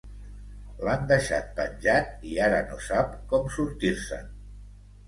[0.87, 4.35] L'han deixat penjat i ara no sap com sortir-se'n.